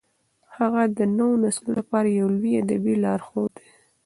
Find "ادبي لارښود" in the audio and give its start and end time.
2.61-3.51